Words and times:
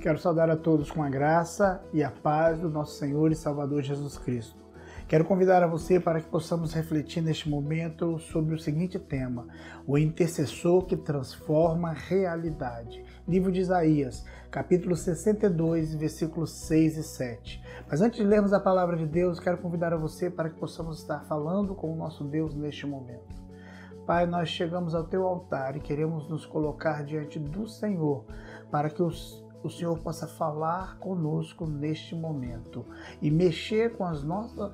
Quero 0.00 0.18
saudar 0.18 0.48
a 0.48 0.56
todos 0.56 0.90
com 0.90 1.02
a 1.02 1.10
graça 1.10 1.84
e 1.92 2.02
a 2.02 2.10
paz 2.10 2.58
do 2.58 2.70
nosso 2.70 2.98
Senhor 2.98 3.30
e 3.30 3.36
Salvador 3.36 3.82
Jesus 3.82 4.16
Cristo. 4.16 4.58
Quero 5.06 5.26
convidar 5.26 5.62
a 5.62 5.66
você 5.66 6.00
para 6.00 6.22
que 6.22 6.30
possamos 6.30 6.72
refletir 6.72 7.22
neste 7.22 7.50
momento 7.50 8.18
sobre 8.18 8.54
o 8.54 8.58
seguinte 8.58 8.98
tema: 8.98 9.46
o 9.86 9.98
intercessor 9.98 10.86
que 10.86 10.96
transforma 10.96 11.92
realidade. 11.92 13.04
Livro 13.28 13.52
de 13.52 13.60
Isaías, 13.60 14.24
capítulo 14.50 14.96
62, 14.96 15.94
versículos 15.94 16.50
6 16.50 16.96
e 16.96 17.02
7. 17.02 17.62
Mas 17.86 18.00
antes 18.00 18.20
de 18.20 18.24
lermos 18.24 18.54
a 18.54 18.60
palavra 18.60 18.96
de 18.96 19.04
Deus, 19.06 19.38
quero 19.38 19.58
convidar 19.58 19.92
a 19.92 19.98
você 19.98 20.30
para 20.30 20.48
que 20.48 20.58
possamos 20.58 20.98
estar 20.98 21.20
falando 21.24 21.74
com 21.74 21.92
o 21.92 21.96
nosso 21.96 22.24
Deus 22.24 22.54
neste 22.54 22.86
momento. 22.86 23.38
Pai, 24.06 24.24
nós 24.24 24.48
chegamos 24.48 24.94
ao 24.94 25.04
teu 25.04 25.26
altar 25.26 25.76
e 25.76 25.80
queremos 25.80 26.26
nos 26.26 26.46
colocar 26.46 27.04
diante 27.04 27.38
do 27.38 27.68
Senhor 27.68 28.24
para 28.70 28.88
que 28.88 29.02
os 29.02 29.44
o 29.62 29.70
Senhor 29.70 29.98
possa 29.98 30.26
falar 30.26 30.98
conosco 30.98 31.66
neste 31.66 32.14
momento 32.14 32.84
e 33.20 33.30
mexer 33.30 33.96
com 33.96 34.04
as 34.04 34.22
nossa 34.22 34.72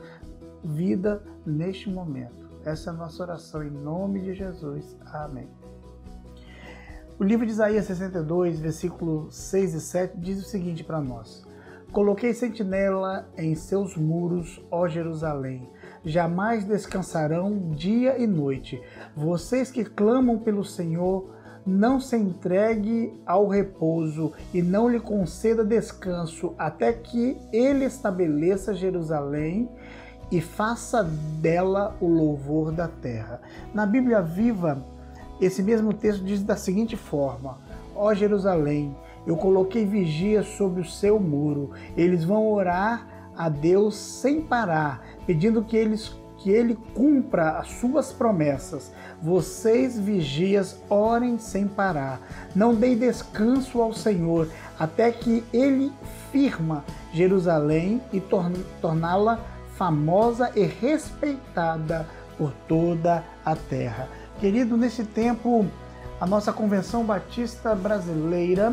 vida 0.63 1.23
neste 1.45 1.91
momento. 1.91 2.47
Essa 2.65 2.91
é 2.91 2.93
a 2.93 2.97
nossa 2.97 3.23
oração 3.23 3.63
em 3.63 3.71
nome 3.71 4.21
de 4.21 4.35
Jesus. 4.35 4.97
Amém. 5.07 5.49
O 7.19 7.25
livro 7.25 7.47
de 7.47 7.53
Isaías 7.53 7.87
62, 7.87 8.61
versículo 8.61 9.31
6 9.31 9.75
e 9.75 9.81
7 9.81 10.19
diz 10.19 10.39
o 10.45 10.49
seguinte 10.49 10.85
para 10.85 11.01
nós: 11.01 11.47
Coloquei 11.93 12.35
sentinela 12.35 13.27
em 13.39 13.55
seus 13.55 13.97
muros, 13.97 14.63
ó 14.71 14.87
Jerusalém. 14.87 15.71
Jamais 16.05 16.65
descansarão 16.65 17.71
dia 17.71 18.19
e 18.19 18.27
noite. 18.27 18.83
Vocês 19.17 19.71
que 19.71 19.85
clamam 19.85 20.39
pelo 20.39 20.63
Senhor, 20.63 21.36
não 21.67 21.99
se 21.99 22.17
entregue 22.17 23.13
ao 23.27 23.49
repouso 23.49 24.33
e 24.55 24.63
não 24.63 24.89
lhe 24.89 25.01
conceda 25.01 25.65
descanso 25.65 26.55
até 26.57 26.93
que 26.93 27.37
ele 27.53 27.85
estabeleça 27.85 28.75
Jerusalém 28.75 29.69
e 30.31 30.41
faça 30.41 31.03
dela 31.03 31.97
o 32.01 32.07
louvor 32.07 32.71
da 32.71 32.87
terra. 32.87 33.41
Na 33.75 33.85
Bíblia 33.85 34.23
Viva, 34.23 34.85
esse 35.41 35.63
mesmo 35.63 35.93
texto 35.93 36.25
diz 36.25 36.43
da 36.43 36.57
seguinte 36.57 36.97
forma: 36.97 37.59
Ó 37.95 38.15
Jerusalém, 38.15 38.97
eu 39.27 39.37
coloquei 39.37 39.85
vigia 39.85 40.43
sobre 40.43 40.81
o 40.81 40.85
seu 40.85 41.19
muro. 41.19 41.73
Eles 41.97 42.25
vão 42.25 42.47
orar 42.49 43.07
a 43.37 43.49
Deus 43.49 43.97
sem 43.97 44.41
parar, 44.41 45.05
pedindo 45.27 45.65
que 45.65 45.77
eles 45.77 46.15
que 46.47 46.53
ele 46.53 46.79
cumpra 46.95 47.59
as 47.59 47.73
suas 47.73 48.13
promessas. 48.13 48.93
Vocês, 49.21 49.99
vigias, 49.99 50.81
orem 50.89 51.41
sem 51.41 51.67
parar. 51.67 52.21
Não 52.55 52.73
dei 52.73 52.95
descanso 52.95 53.83
ao 53.83 53.93
Senhor, 53.93 54.49
até 54.79 55.11
que 55.11 55.43
ele 55.53 55.93
firma 56.31 56.85
Jerusalém 57.13 58.01
e 58.13 58.23
torná-la 58.81 59.41
famosa 59.75 60.53
e 60.55 60.63
respeitada 60.63 62.07
por 62.39 62.53
toda 62.69 63.25
a 63.45 63.57
terra. 63.57 64.09
Querido, 64.39 64.77
nesse 64.77 65.03
tempo, 65.03 65.67
a 66.21 66.27
nossa 66.29 66.53
Convenção 66.53 67.03
Batista 67.03 67.75
Brasileira 67.75 68.73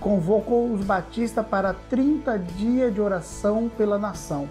convocou 0.00 0.72
os 0.72 0.84
batistas 0.84 1.46
para 1.46 1.72
30 1.88 2.36
dias 2.36 2.92
de 2.92 3.00
oração 3.00 3.70
pela 3.78 3.96
nação. 3.96 4.48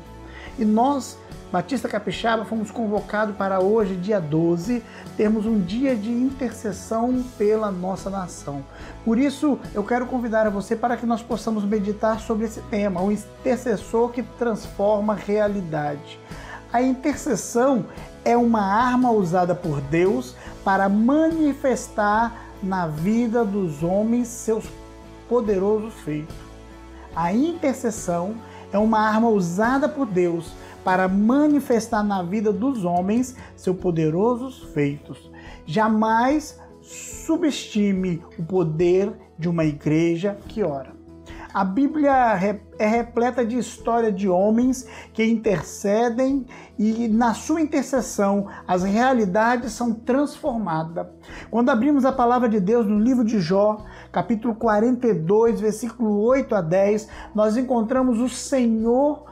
E 0.58 0.66
nós 0.66 1.18
Batista 1.52 1.88
Capixaba, 1.88 2.44
fomos 2.44 2.70
convocados 2.70 3.34
para 3.36 3.62
hoje, 3.62 3.96
dia 3.96 4.20
12, 4.20 4.84
termos 5.16 5.46
um 5.46 5.58
dia 5.62 5.96
de 5.96 6.12
intercessão 6.12 7.24
pela 7.38 7.72
nossa 7.72 8.10
nação. 8.10 8.62
Por 9.06 9.18
isso, 9.18 9.58
eu 9.74 9.82
quero 9.82 10.06
convidar 10.06 10.46
a 10.48 10.50
você 10.50 10.76
para 10.76 10.98
que 10.98 11.06
nós 11.06 11.22
possamos 11.22 11.64
meditar 11.64 12.20
sobre 12.20 12.46
esse 12.46 12.60
tema, 12.64 13.02
o 13.02 13.10
intercessor 13.10 14.10
que 14.10 14.22
transforma 14.22 15.14
realidade. 15.14 16.20
A 16.74 16.82
intercessão 16.82 17.86
é 18.26 18.36
uma 18.36 18.62
arma 18.62 19.12
usada 19.12 19.56
por 19.56 19.80
Deus 19.80 20.36
para 20.62 20.90
manifestar 20.90 22.36
na 22.62 22.86
vida 22.86 23.46
dos 23.46 23.82
homens 23.82 24.28
seus 24.28 24.66
poderosos 25.30 25.94
feitos. 25.94 26.36
A 27.16 27.32
intercessão 27.32 28.36
é 28.36 28.55
uma 28.78 29.00
arma 29.00 29.30
usada 29.30 29.88
por 29.88 30.06
Deus 30.06 30.52
para 30.84 31.08
manifestar 31.08 32.04
na 32.04 32.22
vida 32.22 32.54
dos 32.54 32.86
homens 32.86 33.36
seus 33.56 33.78
poderosos 33.78 34.64
feitos. 34.74 35.32
Jamais 35.66 36.60
subestime 36.82 38.22
o 38.38 38.44
poder 38.44 39.14
de 39.38 39.50
uma 39.50 39.66
igreja 39.66 40.38
que 40.48 40.64
ora. 40.64 41.05
A 41.56 41.64
Bíblia 41.64 42.38
é 42.78 42.86
repleta 42.86 43.46
de 43.46 43.58
história 43.58 44.12
de 44.12 44.28
homens 44.28 44.86
que 45.14 45.24
intercedem 45.24 46.46
e 46.78 47.08
na 47.08 47.34
sua 47.34 47.62
intercessão 47.62 48.50
as 48.68 48.84
realidades 48.84 49.72
são 49.72 49.94
transformadas. 49.94 51.08
Quando 51.50 51.70
abrimos 51.70 52.04
a 52.04 52.12
palavra 52.12 52.50
de 52.50 52.60
Deus 52.60 52.86
no 52.86 53.00
livro 53.00 53.24
de 53.24 53.40
Jó, 53.40 53.86
capítulo 54.12 54.54
42, 54.56 55.62
versículo 55.62 56.20
8 56.24 56.56
a 56.56 56.60
10, 56.60 57.08
nós 57.34 57.56
encontramos 57.56 58.20
o 58.20 58.28
Senhor 58.28 59.24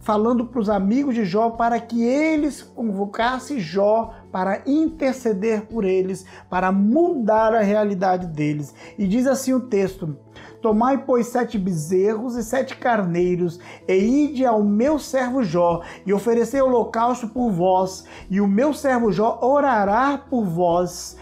falando 0.00 0.46
para 0.46 0.60
os 0.60 0.68
amigos 0.68 1.14
de 1.14 1.24
Jó 1.24 1.50
para 1.50 1.80
que 1.80 2.02
eles 2.02 2.62
convocassem 2.62 3.58
Jó 3.58 4.12
para 4.30 4.62
interceder 4.66 5.62
por 5.62 5.86
eles, 5.86 6.26
para 6.50 6.70
mudar 6.70 7.54
a 7.54 7.60
realidade 7.60 8.26
deles. 8.26 8.74
E 8.98 9.06
diz 9.06 9.26
assim 9.26 9.54
o 9.54 9.60
texto: 9.60 10.16
Tomai, 10.60 10.98
pois, 10.98 11.28
sete 11.28 11.58
bezerros 11.58 12.36
e 12.36 12.44
sete 12.44 12.76
carneiros, 12.76 13.58
e 13.88 13.94
ide 13.94 14.44
ao 14.44 14.62
meu 14.62 14.98
servo 14.98 15.42
Jó, 15.42 15.82
e 16.04 16.12
oferecei 16.12 16.60
holocausto 16.60 17.28
por 17.28 17.50
vós, 17.50 18.04
e 18.28 18.40
o 18.40 18.46
meu 18.46 18.74
servo 18.74 19.10
Jó 19.10 19.38
orará 19.42 20.18
por 20.18 20.44
vós 20.44 21.16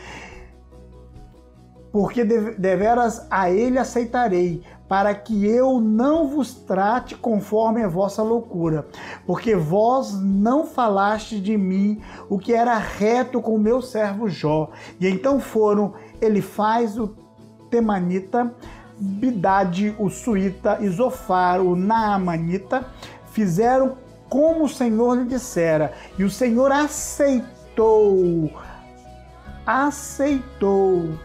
porque 1.91 2.25
deveras 2.25 3.27
a 3.31 3.51
ele 3.51 3.79
aceitarei, 3.79 4.63
para 4.89 5.15
que 5.15 5.47
eu 5.47 5.81
não 5.81 6.29
vos 6.29 6.55
trate 6.55 7.15
conforme 7.17 7.83
a 7.83 7.89
vossa 7.89 8.23
loucura, 8.23 8.87
porque 9.27 9.55
vós 9.55 10.15
não 10.15 10.65
falaste 10.65 11.41
de 11.41 11.57
mim 11.57 12.01
o 12.29 12.39
que 12.39 12.55
era 12.55 12.79
reto 12.79 13.41
com 13.41 13.55
o 13.55 13.59
meu 13.59 13.83
servo 13.83 14.29
Jó. 14.29 14.71
E 15.01 15.07
então 15.07 15.41
foram 15.41 15.95
ele 16.21 16.41
faz 16.41 16.99
o 16.99 17.09
Temanita, 17.71 18.55
Bidade, 19.01 19.95
o 19.99 20.09
Suíta, 20.09 20.79
Isofar, 20.81 21.61
o 21.61 21.77
Naamanita, 21.77 22.87
fizeram 23.31 23.97
como 24.29 24.65
o 24.65 24.69
Senhor 24.69 25.17
lhe 25.19 25.25
dissera, 25.25 25.93
e 26.19 26.25
o 26.25 26.31
Senhor 26.31 26.71
aceitou, 26.71 28.51
aceitou 29.67 31.19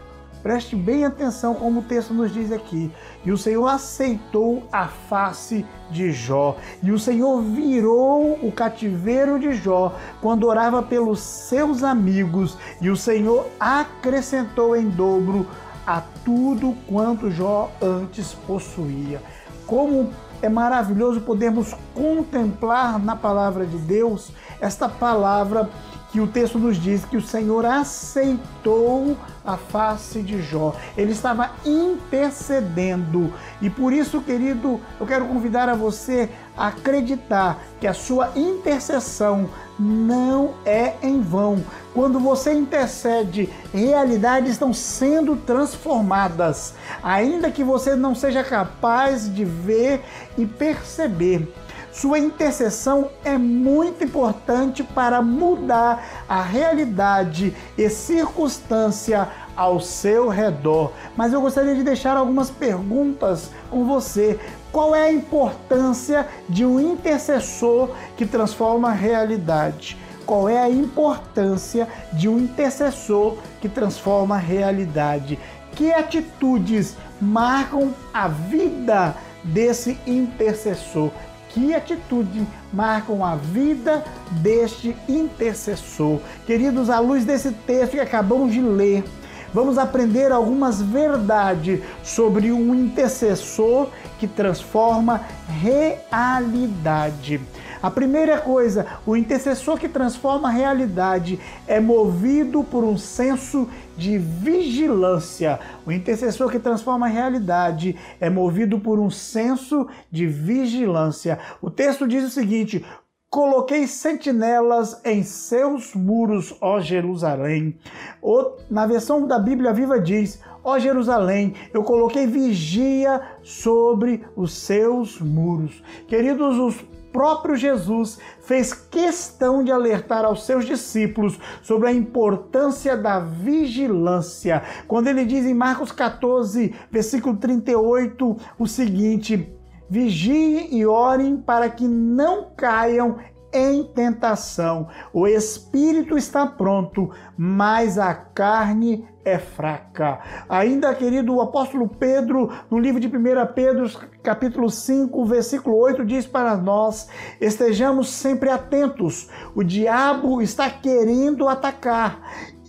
Preste 0.44 0.76
bem 0.76 1.06
atenção 1.06 1.54
como 1.54 1.80
o 1.80 1.84
texto 1.84 2.12
nos 2.12 2.30
diz 2.30 2.52
aqui. 2.52 2.92
E 3.24 3.32
o 3.32 3.38
Senhor 3.38 3.66
aceitou 3.66 4.68
a 4.70 4.88
face 4.88 5.64
de 5.90 6.12
Jó. 6.12 6.58
E 6.82 6.92
o 6.92 6.98
Senhor 6.98 7.40
virou 7.40 8.34
o 8.42 8.52
cativeiro 8.52 9.40
de 9.40 9.54
Jó 9.54 9.94
quando 10.20 10.46
orava 10.46 10.82
pelos 10.82 11.20
seus 11.20 11.82
amigos. 11.82 12.58
E 12.78 12.90
o 12.90 12.96
Senhor 12.96 13.48
acrescentou 13.58 14.76
em 14.76 14.90
dobro 14.90 15.46
a 15.86 16.02
tudo 16.24 16.74
quanto 16.86 17.30
Jó 17.30 17.70
antes 17.80 18.34
possuía. 18.46 19.20
Como 19.66 20.10
é 20.42 20.48
maravilhoso 20.48 21.20
podermos 21.20 21.74
contemplar 21.94 22.98
na 22.98 23.16
palavra 23.16 23.64
de 23.64 23.78
Deus 23.78 24.30
esta 24.60 24.88
palavra 24.88 25.68
que 26.14 26.20
o 26.20 26.28
texto 26.28 26.60
nos 26.60 26.76
diz 26.76 27.04
que 27.04 27.16
o 27.16 27.20
Senhor 27.20 27.66
aceitou 27.66 29.16
a 29.44 29.56
face 29.56 30.22
de 30.22 30.40
Jó. 30.40 30.72
Ele 30.96 31.10
estava 31.10 31.50
intercedendo. 31.66 33.34
E 33.60 33.68
por 33.68 33.92
isso, 33.92 34.20
querido, 34.20 34.80
eu 35.00 35.06
quero 35.08 35.26
convidar 35.26 35.68
a 35.68 35.74
você 35.74 36.30
a 36.56 36.68
acreditar 36.68 37.58
que 37.80 37.86
a 37.88 37.92
sua 37.92 38.30
intercessão 38.36 39.50
não 39.76 40.54
é 40.64 40.94
em 41.02 41.20
vão. 41.20 41.64
Quando 41.92 42.20
você 42.20 42.52
intercede, 42.52 43.52
realidades 43.72 44.52
estão 44.52 44.72
sendo 44.72 45.34
transformadas, 45.34 46.74
ainda 47.02 47.50
que 47.50 47.64
você 47.64 47.96
não 47.96 48.14
seja 48.14 48.44
capaz 48.44 49.34
de 49.34 49.44
ver 49.44 50.00
e 50.38 50.46
perceber. 50.46 51.52
Sua 51.94 52.18
intercessão 52.18 53.08
é 53.24 53.38
muito 53.38 54.02
importante 54.02 54.82
para 54.82 55.22
mudar 55.22 56.24
a 56.28 56.42
realidade 56.42 57.54
e 57.78 57.88
circunstância 57.88 59.28
ao 59.54 59.78
seu 59.78 60.28
redor. 60.28 60.90
Mas 61.16 61.32
eu 61.32 61.40
gostaria 61.40 61.72
de 61.72 61.84
deixar 61.84 62.16
algumas 62.16 62.50
perguntas 62.50 63.52
com 63.70 63.84
você. 63.84 64.40
Qual 64.72 64.92
é 64.92 65.02
a 65.02 65.12
importância 65.12 66.26
de 66.48 66.66
um 66.66 66.80
intercessor 66.80 67.90
que 68.16 68.26
transforma 68.26 68.88
a 68.88 68.92
realidade? 68.92 69.96
qual 70.26 70.48
é 70.48 70.58
a 70.58 70.70
importância 70.70 71.86
de 72.14 72.30
um 72.30 72.38
intercessor 72.38 73.36
que 73.60 73.68
transforma 73.68 74.36
a 74.36 74.38
realidade. 74.38 75.38
Que 75.72 75.92
atitudes 75.92 76.96
marcam 77.20 77.94
a 78.10 78.26
vida 78.26 79.14
desse 79.44 79.98
intercessor? 80.06 81.10
Que 81.54 81.72
atitude 81.72 82.44
marcam 82.72 83.24
a 83.24 83.36
vida 83.36 84.04
deste 84.42 84.94
intercessor. 85.08 86.18
Queridos, 86.44 86.90
à 86.90 86.98
luz 86.98 87.24
desse 87.24 87.52
texto 87.52 87.92
que 87.92 88.00
acabamos 88.00 88.52
de 88.52 88.60
ler, 88.60 89.04
vamos 89.52 89.78
aprender 89.78 90.32
algumas 90.32 90.82
verdades 90.82 91.80
sobre 92.02 92.50
um 92.50 92.74
intercessor 92.74 93.88
que 94.18 94.26
transforma 94.26 95.20
realidade. 95.62 97.40
A 97.84 97.90
primeira 97.90 98.40
coisa, 98.40 98.86
o 99.04 99.14
intercessor 99.14 99.78
que 99.78 99.90
transforma 99.90 100.48
a 100.48 100.50
realidade 100.50 101.38
é 101.66 101.78
movido 101.78 102.64
por 102.64 102.82
um 102.82 102.96
senso 102.96 103.68
de 103.94 104.16
vigilância. 104.16 105.60
O 105.84 105.92
intercessor 105.92 106.50
que 106.50 106.58
transforma 106.58 107.04
a 107.04 107.10
realidade 107.10 107.94
é 108.18 108.30
movido 108.30 108.80
por 108.80 108.98
um 108.98 109.10
senso 109.10 109.86
de 110.10 110.26
vigilância. 110.26 111.38
O 111.60 111.70
texto 111.70 112.08
diz 112.08 112.24
o 112.24 112.30
seguinte: 112.30 112.82
Coloquei 113.28 113.86
sentinelas 113.86 114.98
em 115.04 115.22
seus 115.22 115.94
muros, 115.94 116.56
ó 116.62 116.80
Jerusalém. 116.80 117.76
Ou, 118.22 118.56
na 118.70 118.86
versão 118.86 119.26
da 119.26 119.38
Bíblia 119.38 119.74
Viva 119.74 120.00
diz: 120.00 120.40
Ó 120.64 120.78
Jerusalém, 120.78 121.52
eu 121.74 121.82
coloquei 121.82 122.26
vigia 122.26 123.20
sobre 123.42 124.24
os 124.34 124.54
seus 124.54 125.20
muros. 125.20 125.82
Queridos, 126.08 126.58
os 126.58 126.94
próprio 127.14 127.54
Jesus 127.54 128.18
fez 128.40 128.74
questão 128.74 129.62
de 129.62 129.70
alertar 129.70 130.24
aos 130.24 130.44
seus 130.44 130.64
discípulos 130.64 131.38
sobre 131.62 131.88
a 131.88 131.92
importância 131.92 132.96
da 132.96 133.20
vigilância. 133.20 134.64
Quando 134.88 135.06
ele 135.06 135.24
diz 135.24 135.46
em 135.46 135.54
Marcos 135.54 135.92
14, 135.92 136.74
versículo 136.90 137.36
38, 137.36 138.36
o 138.58 138.66
seguinte: 138.66 139.48
Vigiem 139.88 140.76
e 140.76 140.84
orem 140.84 141.36
para 141.36 141.70
que 141.70 141.86
não 141.86 142.50
caiam 142.56 143.18
em 143.54 143.84
tentação. 143.84 144.88
O 145.12 145.28
espírito 145.28 146.18
está 146.18 146.44
pronto, 146.44 147.10
mas 147.38 147.96
a 147.96 148.12
carne 148.12 149.08
é 149.24 149.38
fraca. 149.38 150.18
Ainda, 150.48 150.94
querido, 150.94 151.34
o 151.34 151.40
apóstolo 151.40 151.88
Pedro, 151.88 152.50
no 152.68 152.78
livro 152.78 153.00
de 153.00 153.06
1 153.06 153.10
Pedro, 153.54 153.90
capítulo 154.22 154.68
5, 154.68 155.24
versículo 155.24 155.76
8, 155.76 156.04
diz 156.04 156.26
para 156.26 156.56
nós: 156.56 157.08
estejamos 157.40 158.10
sempre 158.10 158.50
atentos. 158.50 159.30
O 159.54 159.62
diabo 159.62 160.42
está 160.42 160.68
querendo 160.68 161.48
atacar 161.48 162.20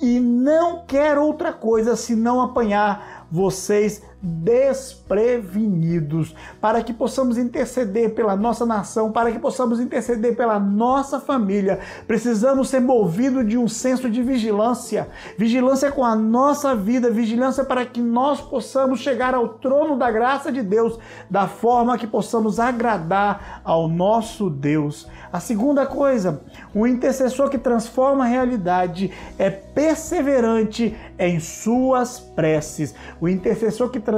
e 0.01 0.19
não 0.19 0.85
quer 0.85 1.17
outra 1.17 1.51
coisa 1.51 1.95
senão 1.95 2.41
apanhar 2.41 3.25
vocês 3.31 4.03
desprevenidos, 4.25 6.35
para 6.59 6.83
que 6.83 6.91
possamos 6.91 7.37
interceder 7.37 8.15
pela 8.15 8.35
nossa 8.35 8.65
nação, 8.65 9.11
para 9.11 9.31
que 9.31 9.37
possamos 9.37 9.79
interceder 9.79 10.35
pela 10.35 10.59
nossa 10.59 11.19
família. 11.19 11.79
Precisamos 12.07 12.69
ser 12.69 12.81
movidos 12.81 13.47
de 13.47 13.55
um 13.57 13.67
senso 13.67 14.09
de 14.09 14.23
vigilância, 14.23 15.07
vigilância 15.37 15.91
com 15.91 16.03
a 16.03 16.15
nossa 16.15 16.75
vida, 16.75 17.11
vigilância 17.11 17.63
para 17.63 17.85
que 17.85 18.01
nós 18.01 18.41
possamos 18.41 18.99
chegar 18.99 19.35
ao 19.35 19.49
trono 19.49 19.97
da 19.97 20.09
graça 20.09 20.51
de 20.51 20.63
Deus 20.63 20.97
da 21.29 21.47
forma 21.47 21.97
que 21.97 22.07
possamos 22.07 22.59
agradar 22.59 23.61
ao 23.63 23.87
nosso 23.87 24.49
Deus. 24.49 25.07
A 25.31 25.39
segunda 25.39 25.85
coisa, 25.85 26.41
o 26.73 26.87
intercessor 26.87 27.49
que 27.49 27.57
transforma 27.57 28.23
a 28.23 28.27
realidade 28.27 29.11
é 29.37 29.49
perseverante 29.49 30.95
em 31.19 31.39
suas 31.39 32.19
preces. 32.19 32.95
O 33.19 33.27
intercessor 33.27 33.89
que 33.89 33.99
transforma 33.99 34.14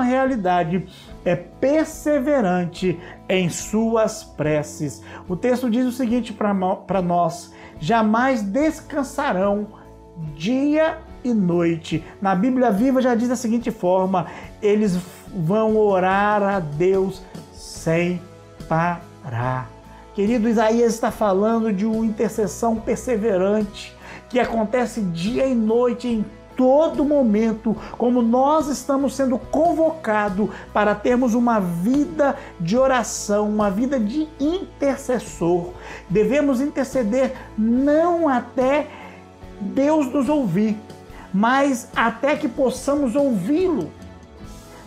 a 0.00 0.02
realidade 0.02 0.86
é 1.24 1.34
perseverante 1.36 2.98
em 3.28 3.48
suas 3.48 4.24
preces. 4.24 5.02
O 5.28 5.36
texto 5.36 5.70
diz 5.70 5.86
o 5.86 5.92
seguinte 5.92 6.32
para 6.32 7.02
nós: 7.02 7.52
jamais 7.80 8.42
descansarão 8.42 9.68
dia 10.34 10.98
e 11.24 11.34
noite. 11.34 12.04
Na 12.20 12.34
Bíblia 12.34 12.70
Viva 12.70 13.02
já 13.02 13.14
diz 13.14 13.28
da 13.28 13.36
seguinte 13.36 13.70
forma: 13.70 14.26
eles 14.62 14.98
vão 15.34 15.76
orar 15.76 16.42
a 16.42 16.60
Deus 16.60 17.22
sem 17.52 18.20
parar. 18.68 19.70
Querido 20.14 20.48
Isaías 20.48 20.94
está 20.94 21.10
falando 21.10 21.72
de 21.72 21.84
uma 21.84 22.06
intercessão 22.06 22.76
perseverante 22.76 23.94
que 24.30 24.40
acontece 24.40 25.00
dia 25.02 25.46
e 25.46 25.54
noite 25.54 26.08
em 26.08 26.24
todo 26.56 27.04
momento, 27.04 27.76
como 27.98 28.22
nós 28.22 28.68
estamos 28.68 29.14
sendo 29.14 29.38
convocados 29.38 30.48
para 30.72 30.94
termos 30.94 31.34
uma 31.34 31.60
vida 31.60 32.36
de 32.58 32.76
oração, 32.76 33.48
uma 33.48 33.70
vida 33.70 34.00
de 34.00 34.26
intercessor. 34.40 35.70
Devemos 36.08 36.60
interceder 36.60 37.34
não 37.56 38.28
até 38.28 38.88
Deus 39.60 40.06
nos 40.12 40.28
ouvir, 40.28 40.76
mas 41.32 41.88
até 41.94 42.36
que 42.36 42.48
possamos 42.48 43.14
ouvi-lo. 43.14 43.90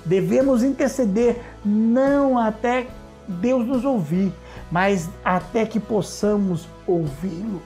Devemos 0.05 0.63
interceder 0.63 1.41
não 1.63 2.37
até 2.37 2.87
Deus 3.27 3.65
nos 3.65 3.85
ouvir, 3.85 4.33
mas 4.71 5.07
até 5.23 5.65
que 5.65 5.79
possamos 5.79 6.67
ouvi-lo. 6.87 7.61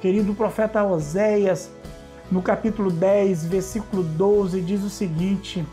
Querido 0.00 0.34
profeta 0.34 0.82
Oséias, 0.82 1.70
no 2.30 2.40
capítulo 2.42 2.90
10, 2.90 3.44
versículo 3.44 4.02
12, 4.02 4.60
diz 4.60 4.82
o 4.82 4.90
seguinte: 4.90 5.64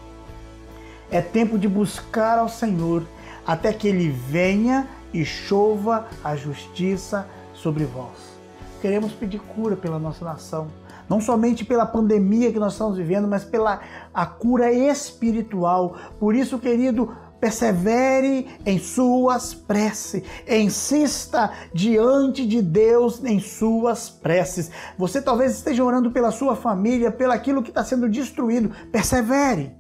É 1.10 1.22
tempo 1.22 1.58
de 1.58 1.68
buscar 1.68 2.38
ao 2.38 2.50
Senhor 2.50 3.04
até 3.46 3.74
que 3.74 3.88
ele 3.88 4.10
venha 4.10 4.88
e 5.14 5.26
chova 5.26 6.08
a 6.24 6.36
justiça 6.36 7.28
sobre 7.54 7.86
vós. 7.86 8.40
Queremos 8.82 9.12
pedir 9.12 9.40
cura 9.40 9.76
pela 9.76 10.00
nossa 10.00 10.26
nação, 10.26 10.68
não 11.08 11.22
somente 11.22 11.64
pela 11.64 11.86
pandemia 11.86 12.52
que 12.52 12.60
nós 12.60 12.74
estamos 12.74 12.98
vivendo, 12.98 13.28
mas 13.28 13.44
pela 13.44 13.82
a 14.14 14.26
cura 14.26 14.72
espiritual. 14.72 15.96
Por 16.20 16.36
isso, 16.36 16.58
querido, 16.58 17.16
persevere 17.42 18.48
em 18.64 18.78
suas 18.78 19.52
preces, 19.54 20.24
insista 20.48 21.52
diante 21.74 22.46
de 22.46 22.62
Deus 22.62 23.22
em 23.24 23.40
suas 23.40 24.10
preces. 24.10 24.70
Você 24.98 25.20
talvez 25.20 25.54
esteja 25.54 25.84
orando 25.84 26.12
pela 26.12 26.30
sua 26.30 26.56
família, 26.56 27.12
pelo 27.12 27.34
aquilo 27.34 27.64
que 27.64 27.70
está 27.70 27.84
sendo 27.84 28.08
destruído, 28.08 28.72
persevere. 28.92 29.76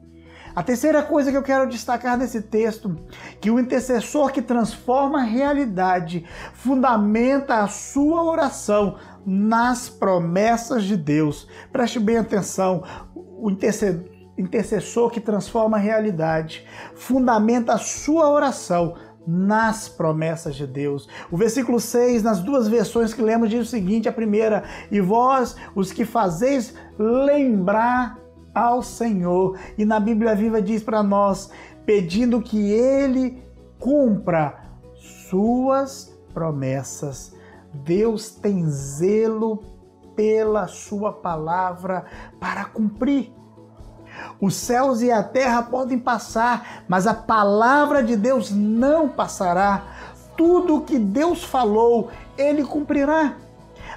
A 0.53 0.61
terceira 0.61 1.01
coisa 1.01 1.31
que 1.31 1.37
eu 1.37 1.43
quero 1.43 1.69
destacar 1.69 2.17
nesse 2.17 2.41
texto, 2.41 2.97
que 3.39 3.49
o 3.49 3.57
intercessor 3.57 4.33
que 4.33 4.41
transforma 4.41 5.19
a 5.19 5.23
realidade 5.23 6.25
fundamenta 6.53 7.59
a 7.59 7.67
sua 7.67 8.23
oração 8.23 8.97
nas 9.25 9.87
promessas 9.87 10.83
de 10.83 10.97
Deus. 10.97 11.47
Preste 11.71 11.99
bem 11.99 12.17
atenção, 12.17 12.83
o 13.15 13.49
intercessor 13.49 14.20
intercessor 14.37 15.09
que 15.09 15.19
transforma 15.19 15.77
a 15.77 15.79
realidade, 15.79 16.65
fundamenta 16.95 17.73
a 17.73 17.77
sua 17.77 18.29
oração 18.29 18.95
nas 19.25 19.87
promessas 19.87 20.55
de 20.55 20.65
Deus. 20.65 21.07
O 21.29 21.37
versículo 21.37 21.79
6, 21.79 22.23
nas 22.23 22.39
duas 22.39 22.67
versões 22.67 23.13
que 23.13 23.21
lemos, 23.21 23.49
diz 23.49 23.67
o 23.67 23.69
seguinte: 23.69 24.09
a 24.09 24.13
primeira, 24.13 24.63
e 24.89 24.99
vós, 24.99 25.55
os 25.75 25.91
que 25.91 26.05
fazeis 26.05 26.73
lembrar 26.97 28.17
ao 28.53 28.81
Senhor. 28.81 29.57
E 29.77 29.85
na 29.85 29.99
Bíblia 29.99 30.35
Viva 30.35 30.61
diz 30.61 30.83
para 30.83 31.03
nós, 31.03 31.51
pedindo 31.85 32.41
que 32.41 32.71
Ele 32.71 33.41
cumpra 33.79 34.59
suas 35.29 36.17
promessas. 36.33 37.33
Deus 37.73 38.31
tem 38.31 38.65
zelo 38.69 39.63
pela 40.15 40.67
sua 40.67 41.13
palavra 41.13 42.05
para 42.39 42.65
cumprir. 42.65 43.31
Os 44.39 44.55
céus 44.55 45.01
e 45.01 45.11
a 45.11 45.21
terra 45.21 45.63
podem 45.63 45.99
passar, 45.99 46.83
mas 46.87 47.05
a 47.05 47.13
palavra 47.13 48.03
de 48.03 48.15
Deus 48.15 48.51
não 48.51 49.07
passará. 49.07 49.83
Tudo 50.35 50.77
o 50.77 50.81
que 50.81 50.97
Deus 50.97 51.43
falou, 51.43 52.09
ele 52.37 52.63
cumprirá. 52.63 53.35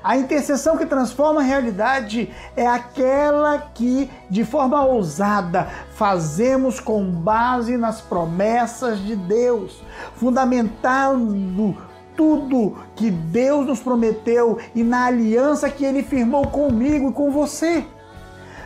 A 0.04 0.18
intercessão 0.18 0.76
que 0.76 0.85
transforma 0.85 1.40
a 1.40 1.44
realidade 1.44 2.30
é 2.54 2.66
aquela 2.66 3.59
que, 3.59 4.11
de 4.28 4.44
forma 4.44 4.85
ousada, 4.85 5.66
fazemos 5.94 6.78
com 6.78 7.11
base 7.11 7.78
nas 7.78 8.02
promessas 8.02 8.99
de 8.99 9.16
Deus, 9.16 9.83
fundamentando 10.16 11.75
tudo 12.14 12.76
que 12.94 13.11
Deus 13.11 13.66
nos 13.66 13.80
prometeu 13.80 14.59
e 14.75 14.83
na 14.83 15.06
aliança 15.06 15.71
que 15.71 15.87
Ele 15.87 16.02
firmou 16.02 16.49
comigo 16.49 17.09
e 17.09 17.12
com 17.12 17.30
você. 17.30 17.87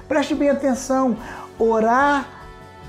Preste 0.08 0.34
bem 0.34 0.48
atenção: 0.48 1.16
orar 1.58 2.26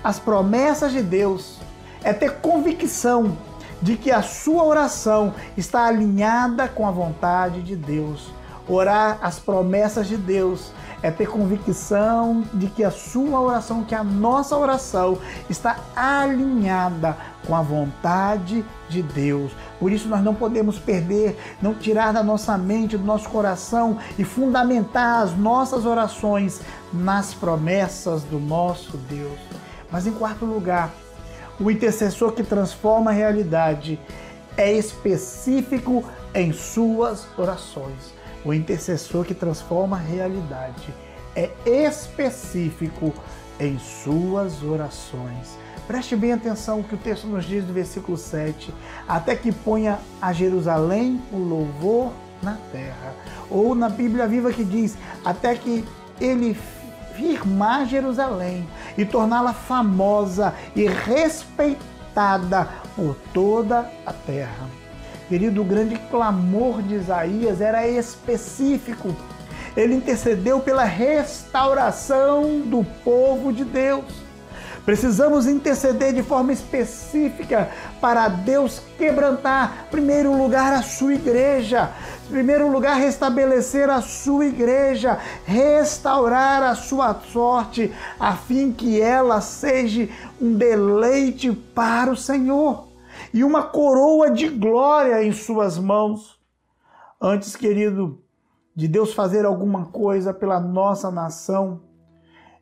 as 0.03 0.17
promessas 0.17 0.91
de 0.91 1.03
Deus 1.03 1.59
é 2.01 2.13
ter 2.13 2.37
convicção 2.37 3.37
de 3.81 3.97
que 3.97 4.09
a 4.09 4.21
sua 4.21 4.63
oração 4.63 5.33
está 5.57 5.85
alinhada 5.85 6.67
com 6.67 6.87
a 6.87 6.91
vontade 6.91 7.61
de 7.61 7.75
Deus. 7.75 8.31
Orar 8.67 9.17
as 9.21 9.39
promessas 9.39 10.07
de 10.07 10.15
Deus 10.15 10.71
é 11.01 11.09
ter 11.09 11.27
convicção 11.27 12.43
de 12.53 12.67
que 12.67 12.83
a 12.83 12.91
sua 12.91 13.39
oração, 13.39 13.83
que 13.83 13.95
a 13.95 14.03
nossa 14.03 14.55
oração 14.55 15.17
está 15.49 15.77
alinhada 15.95 17.17
com 17.47 17.55
a 17.55 17.61
vontade 17.61 18.63
de 18.89 19.01
Deus. 19.01 19.51
Por 19.79 19.91
isso 19.91 20.09
nós 20.09 20.23
não 20.23 20.35
podemos 20.35 20.77
perder, 20.77 21.37
não 21.61 21.73
tirar 21.73 22.11
da 22.11 22.21
nossa 22.21 22.57
mente, 22.57 22.97
do 22.97 23.05
nosso 23.05 23.29
coração 23.29 23.97
e 24.17 24.23
fundamentar 24.23 25.23
as 25.23 25.37
nossas 25.37 25.85
orações 25.85 26.61
nas 26.91 27.33
promessas 27.33 28.23
do 28.23 28.39
nosso 28.39 28.97
Deus. 28.97 29.39
Mas 29.89 30.05
em 30.05 30.11
quarto 30.11 30.45
lugar, 30.45 30.91
o 31.59 31.71
intercessor 31.71 32.33
que 32.33 32.43
transforma 32.43 33.11
a 33.11 33.13
realidade 33.13 33.99
é 34.57 34.71
específico 34.73 36.03
em 36.35 36.51
suas 36.51 37.25
orações. 37.37 38.13
O 38.43 38.53
intercessor 38.53 39.25
que 39.25 39.33
transforma 39.33 39.97
a 39.97 39.99
realidade 39.99 40.93
é 41.35 41.49
específico 41.65 43.13
em 43.59 43.77
suas 43.79 44.63
orações. 44.63 45.57
Preste 45.89 46.15
bem 46.15 46.33
atenção 46.33 46.81
o 46.81 46.83
que 46.83 46.93
o 46.93 46.99
texto 46.99 47.25
nos 47.25 47.45
diz 47.45 47.65
no 47.65 47.73
versículo 47.73 48.15
7. 48.15 48.71
Até 49.07 49.35
que 49.35 49.51
ponha 49.51 49.97
a 50.21 50.31
Jerusalém 50.31 51.19
o 51.33 51.37
louvor 51.37 52.13
na 52.43 52.59
terra. 52.71 53.15
Ou 53.49 53.73
na 53.73 53.89
Bíblia 53.89 54.27
Viva 54.27 54.53
que 54.53 54.63
diz: 54.63 54.95
até 55.25 55.55
que 55.55 55.83
ele 56.21 56.55
firmar 57.15 57.87
Jerusalém 57.87 58.69
e 58.99 59.03
torná-la 59.03 59.51
famosa 59.51 60.53
e 60.75 60.85
respeitada 60.85 62.69
por 62.95 63.15
toda 63.33 63.91
a 64.05 64.13
terra. 64.13 64.69
Querido, 65.27 65.63
o 65.63 65.65
grande 65.65 65.95
clamor 66.11 66.83
de 66.83 66.93
Isaías 66.93 67.61
era 67.61 67.87
específico. 67.87 69.15
Ele 69.75 69.95
intercedeu 69.95 70.59
pela 70.59 70.83
restauração 70.83 72.61
do 72.61 72.85
povo 73.03 73.51
de 73.51 73.65
Deus. 73.65 74.28
Precisamos 74.85 75.45
interceder 75.45 76.13
de 76.13 76.23
forma 76.23 76.51
específica 76.51 77.69
para 78.01 78.27
Deus 78.27 78.81
quebrantar, 78.97 79.85
em 79.87 79.91
primeiro 79.91 80.35
lugar, 80.35 80.73
a 80.73 80.81
sua 80.81 81.13
igreja, 81.13 81.91
em 82.27 82.31
primeiro 82.31 82.71
lugar, 82.71 82.97
restabelecer 82.97 83.89
a 83.89 84.01
sua 84.01 84.45
igreja, 84.45 85.19
restaurar 85.45 86.63
a 86.63 86.75
sua 86.75 87.13
sorte, 87.13 87.93
a 88.19 88.35
fim 88.35 88.71
que 88.71 88.99
ela 88.99 89.41
seja 89.41 90.09
um 90.41 90.53
deleite 90.53 91.51
para 91.51 92.11
o 92.11 92.17
Senhor 92.17 92.87
e 93.33 93.43
uma 93.43 93.63
coroa 93.63 94.31
de 94.31 94.47
glória 94.47 95.23
em 95.23 95.31
suas 95.31 95.77
mãos. 95.77 96.39
Antes, 97.21 97.55
querido, 97.55 98.23
de 98.75 98.87
Deus 98.87 99.13
fazer 99.13 99.45
alguma 99.45 99.85
coisa 99.87 100.33
pela 100.33 100.59
nossa 100.59 101.11
nação, 101.11 101.81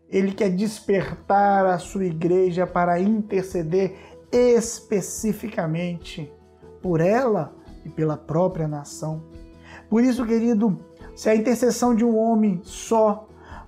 Ele 0.10 0.32
quer 0.32 0.50
despertar 0.50 1.66
a 1.66 1.78
sua 1.78 2.06
igreja 2.06 2.66
para 2.66 3.00
interceder 3.00 3.96
especificamente 4.32 6.32
por 6.82 7.02
ela 7.02 7.54
e 7.86 7.90
pela 7.90 8.18
própria 8.18 8.68
nação. 8.68 9.24
Por 9.90 10.04
isso, 10.04 10.26
querido, 10.26 10.80
se 11.16 11.30
a 11.30 11.36
intercessão 11.36 11.96
de 11.96 12.06
um 12.06 12.18
homem 12.18 12.62
só 12.64 13.28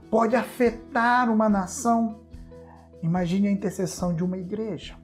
pode 0.10 0.36
afetar 0.36 1.31
uma 1.31 1.50
nação, 1.50 2.19
imagine 3.01 3.48
a 3.48 3.51
intercessão 3.51 4.13
de 4.13 4.24
uma 4.24 4.38
igreja. 4.38 4.96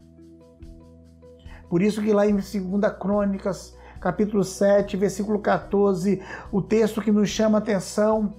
Por 1.69 1.81
isso 1.81 2.01
que 2.01 2.13
lá 2.13 2.27
em 2.27 2.35
2 2.35 2.53
Crônicas, 2.99 3.75
capítulo 3.99 4.43
7, 4.43 4.97
versículo 4.97 5.39
14, 5.39 6.21
o 6.51 6.61
texto 6.61 7.01
que 7.01 7.11
nos 7.11 7.29
chama 7.29 7.57
a 7.57 7.61
atenção, 7.61 8.35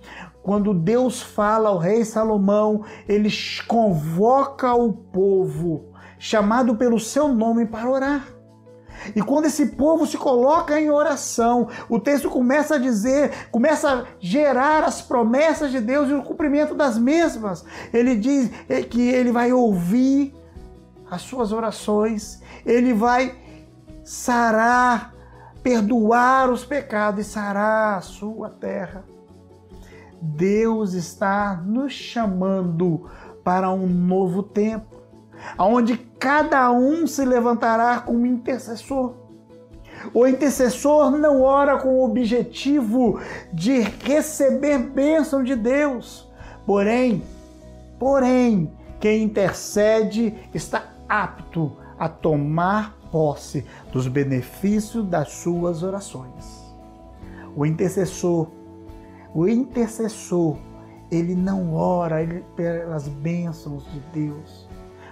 quando 0.47 0.73
Deus 0.73 1.21
fala 1.21 1.71
ao 1.71 1.77
rei 1.77 2.05
Salomão, 2.05 2.85
ele 3.09 3.29
convoca 3.67 4.73
o 4.75 4.93
povo, 4.93 5.87
chamado 6.21 6.77
pelo 6.77 7.01
seu 7.01 7.27
nome, 7.27 7.67
para 7.67 7.91
orar. 7.91 8.29
E 9.17 9.21
quando 9.21 9.47
esse 9.47 9.67
povo 9.67 10.07
se 10.07 10.17
coloca 10.17 10.81
em 10.81 10.89
oração, 10.89 11.69
o 11.89 11.99
texto 11.99 12.31
começa 12.31 12.77
a 12.77 12.79
dizer, 12.79 13.49
começa 13.51 13.91
a 13.93 14.05
gerar 14.21 14.85
as 14.85 15.03
promessas 15.03 15.73
de 15.73 15.81
Deus 15.81 16.09
e 16.09 16.15
o 16.15 16.23
cumprimento 16.23 16.77
das 16.77 16.97
mesmas. 16.97 17.65
Ele 17.93 18.15
diz 18.15 18.49
que 18.89 19.01
ele 19.01 19.33
vai 19.33 19.53
ouvir 19.53 20.33
as 21.11 21.23
suas 21.23 21.51
orações, 21.51 22.41
ele 22.65 22.95
vai 22.95 23.35
sarar, 24.05 25.13
perdoar 25.61 26.51
os 26.51 26.65
pecados 26.65 27.27
e 27.27 27.29
sarar 27.29 27.99
a 27.99 28.01
sua 28.01 28.49
terra. 28.49 29.16
Deus 30.21 30.93
está 30.95 31.63
nos 31.65 31.93
chamando 31.93 33.09
para 33.45 33.71
um 33.71 33.87
novo 33.87 34.43
tempo, 34.43 34.97
onde 35.59 35.97
cada 35.97 36.71
um 36.71 37.07
se 37.07 37.25
levantará 37.25 38.01
como 38.01 38.27
intercessor. 38.27 39.15
O 40.13 40.27
intercessor 40.27 41.13
não 41.13 41.43
ora 41.43 41.79
com 41.79 41.89
o 41.89 42.05
objetivo 42.05 43.21
de 43.53 43.81
receber 43.81 44.79
bênção 44.79 45.43
de 45.43 45.57
Deus, 45.57 46.29
porém, 46.65 47.23
porém, 47.99 48.73
quem 49.01 49.23
intercede 49.23 50.35
está 50.55 50.93
apto 51.09 51.77
a 51.99 52.09
tomar 52.09 52.97
posse 53.11 53.65
dos 53.93 54.09
benefícios 54.09 55.05
das 55.07 55.31
suas 55.33 55.83
orações. 55.83 56.67
O 57.55 57.65
intercessor, 57.65 58.49
o 59.37 59.47
intercessor, 59.47 60.57
ele 61.11 61.35
não 61.35 61.75
ora 61.75 62.27
pelas 62.57 63.07
bênçãos 63.07 63.85
de 63.93 64.01
Deus, 64.15 64.67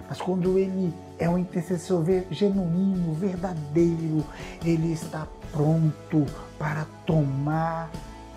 mas 0.09 0.19
quando 0.19 0.57
ele 0.57 0.91
é 1.19 1.29
um 1.29 1.37
intercessor 1.37 2.03
genuíno, 2.31 3.13
verdadeiro, 3.13 4.25
ele 4.65 4.91
está 4.91 5.27
pronto 5.51 6.25
para 6.57 6.87
tomar 7.05 7.91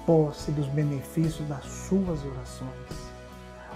posse 0.05 0.51
dos 0.51 0.67
benefícios 0.67 1.49
das 1.49 1.65
suas 1.65 2.23
orações. 2.23 3.09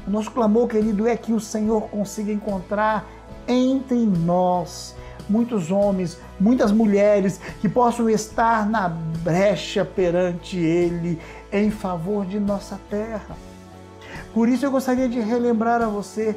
O 0.06 0.10
nosso 0.10 0.30
clamor, 0.32 0.68
querido, 0.68 1.08
é 1.08 1.16
que 1.16 1.32
o 1.32 1.40
Senhor 1.40 1.88
consiga 1.88 2.30
encontrar 2.30 3.06
entre 3.48 4.04
nós 4.04 4.94
muitos 5.30 5.70
homens, 5.70 6.18
muitas 6.38 6.72
mulheres 6.72 7.40
que 7.60 7.68
possam 7.68 8.10
estar 8.10 8.68
na 8.68 8.88
brecha 8.88 9.84
perante 9.84 10.58
Ele 10.58 11.18
em 11.52 11.70
favor 11.70 12.24
de 12.24 12.40
nossa 12.40 12.80
terra. 12.88 13.36
Por 14.32 14.48
isso 14.48 14.64
eu 14.64 14.70
gostaria 14.70 15.08
de 15.08 15.20
relembrar 15.20 15.82
a 15.82 15.88
você 15.88 16.34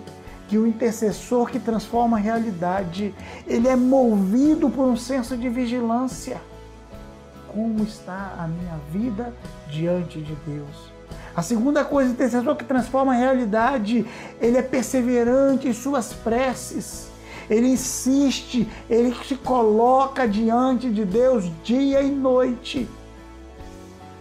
que 0.47 0.57
o 0.57 0.67
intercessor 0.67 1.49
que 1.49 1.59
transforma 1.59 2.17
a 2.17 2.19
realidade, 2.19 3.15
ele 3.47 3.67
é 3.67 3.75
movido 3.75 4.69
por 4.69 4.85
um 4.85 4.97
senso 4.97 5.35
de 5.35 5.49
vigilância. 5.49 6.41
Como 7.47 7.83
está 7.83 8.35
a 8.37 8.47
minha 8.47 8.77
vida 8.91 9.33
diante 9.69 10.21
de 10.21 10.35
Deus? 10.45 10.93
A 11.35 11.41
segunda 11.41 11.83
coisa, 11.83 12.09
o 12.09 12.13
intercessor 12.13 12.55
que 12.55 12.63
transforma 12.63 13.13
a 13.13 13.17
realidade, 13.17 14.05
ele 14.39 14.57
é 14.57 14.61
perseverante 14.61 15.67
em 15.67 15.73
suas 15.73 16.13
preces. 16.13 17.07
Ele 17.49 17.67
insiste, 17.67 18.67
ele 18.89 19.15
se 19.23 19.35
coloca 19.35 20.27
diante 20.27 20.89
de 20.89 21.05
Deus 21.05 21.49
dia 21.63 22.01
e 22.01 22.09
noite. 22.09 22.87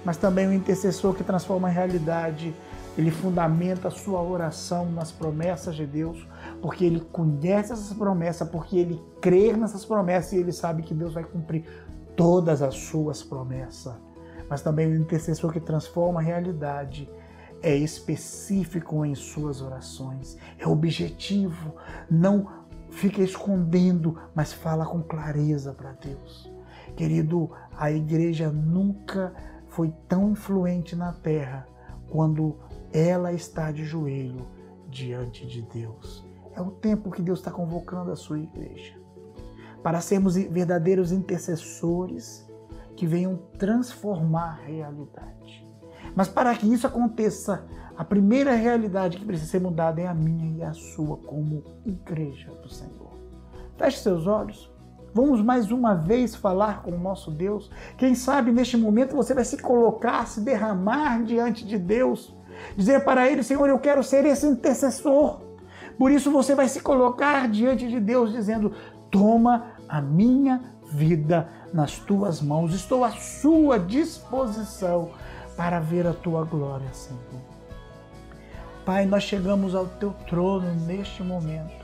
Mas 0.05 0.17
também 0.17 0.47
o 0.47 0.53
intercessor 0.53 1.15
que 1.15 1.25
transforma 1.25 1.69
a 1.69 1.71
realidade, 1.71 2.55
ele 2.97 3.11
fundamenta 3.11 3.89
a 3.89 3.91
sua 3.91 4.23
oração 4.23 4.91
nas 4.93 5.11
promessas 5.11 5.75
de 5.75 5.87
Deus, 5.87 6.27
porque 6.61 6.85
ele 6.85 7.01
conhece 7.01 7.73
essas 7.73 7.97
promessas, 7.97 8.49
porque 8.49 8.77
ele 8.79 9.03
crê 9.21 9.53
nessas 9.53 9.85
promessas 9.85 10.33
e 10.33 10.37
ele 10.37 10.53
sabe 10.53 10.83
que 10.83 10.95
Deus 10.95 11.15
vai 11.15 11.25
cumprir 11.25 11.65
todas 12.15 12.63
as 12.63 12.75
suas 12.75 13.23
promessas. 13.23 13.95
Mas 14.49 14.63
também 14.63 14.87
o 14.87 14.95
intercessor 14.95 15.53
que 15.53 15.61
transforma 15.61 16.21
a 16.21 16.23
realidade 16.23 17.09
é 17.63 17.75
específico 17.75 19.05
em 19.07 19.15
suas 19.15 19.63
orações, 19.63 20.37
é 20.59 20.69
objetivo, 20.69 21.75
não 22.11 22.47
fica 22.91 23.23
escondendo, 23.23 24.19
mas 24.35 24.53
fala 24.53 24.85
com 24.85 25.03
clareza 25.03 25.73
para 25.73 25.93
Deus. 25.93 26.53
Querido, 26.95 27.51
a 27.77 27.91
igreja 27.91 28.51
nunca 28.51 29.33
foi 29.75 29.93
tão 30.09 30.31
influente 30.31 30.95
na 30.95 31.13
terra 31.13 31.67
quando 32.09 32.57
ela 32.93 33.33
está 33.33 33.73
de 33.73 33.85
joelho 33.85 34.47
diante 34.89 35.45
de 35.45 35.63
Deus. 35.63 36.25
É 36.55 36.61
o 36.61 36.71
tempo 36.71 37.11
que 37.11 37.21
Deus 37.21 37.41
está 37.41 37.51
convocando 37.51 38.13
a 38.13 38.17
sua 38.17 38.39
igreja 38.39 38.97
para 39.83 40.01
sermos 40.01 40.37
verdadeiros 40.37 41.11
intercessores 41.11 42.49
que 42.97 43.05
venham 43.05 43.37
transformar 43.59 44.61
a 44.61 44.65
realidade. 44.65 45.69
Mas 46.15 46.29
para 46.29 46.55
que 46.55 46.73
isso 46.73 46.87
aconteça, 46.87 47.67
a 47.97 48.05
primeira 48.05 48.55
realidade 48.55 49.19
que 49.19 49.25
precisa 49.25 49.51
ser 49.51 49.61
mudada 49.61 50.01
é 50.01 50.07
a 50.07 50.15
minha 50.15 50.57
e 50.57 50.63
a 50.63 50.73
sua 50.73 51.17
como 51.17 51.65
igreja 51.85 52.53
do 52.63 52.69
Senhor. 52.69 53.13
Feche 53.77 53.99
seus 53.99 54.29
olhos, 54.29 54.73
Vamos 55.15 55.41
mais 55.41 55.71
uma 55.71 55.95
vez 55.95 56.35
falar 56.35 56.83
com 56.83 56.91
o 56.91 56.99
nosso 56.99 57.31
Deus. 57.31 57.71
Quem 57.97 58.17
sabe 58.17 58.51
neste 58.51 58.77
momento 58.77 59.15
você 59.15 59.33
vai 59.33 59.45
se 59.45 59.57
colocar, 59.57 60.27
se 60.27 60.41
derramar 60.41 61.23
diante 61.23 61.65
de 61.65 61.79
Deus, 61.79 62.35
dizer 62.77 63.05
para 63.05 63.31
Ele: 63.31 63.45
Senhor, 63.45 63.69
eu 63.69 63.79
quero 63.79 64.03
ser 64.03 64.27
esse 64.27 64.45
intercessor. 64.45 65.41
Por 65.97 66.11
isso 66.11 66.33
você 66.33 66.55
vai 66.57 66.69
se 66.69 66.81
colocar 66.81 67.49
diante 67.49 67.87
de 67.89 68.01
Deus, 68.01 68.33
dizendo: 68.33 68.73
Toma 69.09 69.75
a 69.89 70.03
minha 70.03 70.61
vida 70.91 71.49
nas 71.73 71.97
tuas 71.99 72.43
mãos, 72.43 72.75
estou 72.75 73.05
à 73.05 73.13
sua 73.13 73.79
disposição 73.79 75.11
para 75.57 75.79
ver 75.79 76.09
a 76.09 76.13
tua 76.13 76.45
glória, 76.45 76.93
Senhor. 76.93 77.21
Pai, 78.85 79.07
nós 79.07 79.23
chegamos 79.23 79.75
ao 79.75 79.87
teu 79.87 80.13
trono 80.29 80.75
neste 80.87 81.23
momento, 81.23 81.84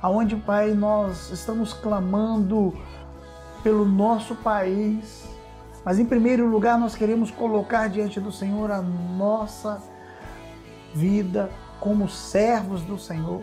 aonde, 0.00 0.36
Pai, 0.36 0.72
nós 0.72 1.30
estamos 1.30 1.72
clamando 1.72 2.76
pelo 3.62 3.84
nosso 3.84 4.34
país, 4.36 5.24
mas 5.84 5.98
em 5.98 6.04
primeiro 6.04 6.46
lugar 6.46 6.78
nós 6.78 6.94
queremos 6.94 7.30
colocar 7.30 7.88
diante 7.88 8.20
do 8.20 8.30
Senhor 8.30 8.70
a 8.70 8.80
nossa 8.80 9.82
vida 10.94 11.50
como 11.80 12.08
servos 12.08 12.82
do 12.82 12.98
Senhor. 12.98 13.42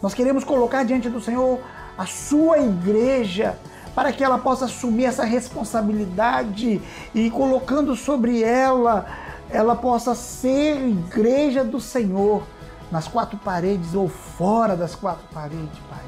Nós 0.00 0.14
queremos 0.14 0.44
colocar 0.44 0.84
diante 0.84 1.08
do 1.08 1.20
Senhor 1.20 1.60
a 1.96 2.06
sua 2.06 2.58
igreja 2.58 3.58
para 3.94 4.12
que 4.12 4.22
ela 4.22 4.38
possa 4.38 4.66
assumir 4.66 5.06
essa 5.06 5.24
responsabilidade 5.24 6.82
e 7.14 7.30
colocando 7.30 7.96
sobre 7.96 8.42
ela, 8.42 9.06
ela 9.48 9.74
possa 9.74 10.14
ser 10.14 10.86
igreja 10.86 11.64
do 11.64 11.80
Senhor 11.80 12.42
nas 12.90 13.08
quatro 13.08 13.38
paredes 13.38 13.94
ou 13.94 14.08
fora 14.08 14.76
das 14.76 14.94
quatro 14.94 15.26
paredes, 15.32 15.78
Pai. 15.90 16.04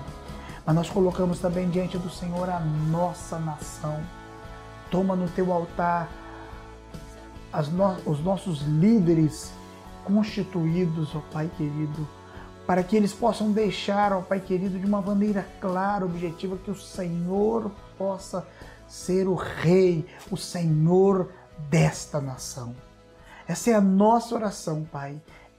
Mas 0.64 0.74
nós 0.74 0.90
colocamos 0.90 1.38
também 1.38 1.68
diante 1.68 1.96
do 1.98 2.10
Senhor 2.10 2.48
a 2.48 2.60
nossa 2.60 3.38
nação. 3.38 4.00
Toma 4.90 5.16
no 5.16 5.28
teu 5.28 5.52
altar 5.52 6.08
no 7.72 8.10
os 8.10 8.22
nossos 8.22 8.62
líderes 8.62 9.50
constituídos, 10.04 11.14
ó 11.14 11.20
Pai 11.32 11.50
querido 11.56 12.06
para 12.68 12.82
que 12.82 12.94
eles 12.94 13.14
possam 13.14 13.50
deixar, 13.50 14.12
ó 14.12 14.20
Pai 14.20 14.40
querido, 14.40 14.78
de 14.78 14.84
uma 14.84 15.00
maneira 15.00 15.42
clara, 15.58 16.04
objetiva, 16.04 16.58
que 16.58 16.70
o 16.70 16.74
Senhor 16.74 17.72
possa 17.96 18.46
ser 18.86 19.26
o 19.26 19.34
Rei, 19.34 20.04
o 20.30 20.36
Senhor 20.36 21.32
desta 21.70 22.20
nação. 22.20 22.76
Essa 23.46 23.70
é 23.70 23.74
a 23.74 23.80
nossa 23.80 24.34
oração, 24.34 24.86
Pai, 24.92 25.18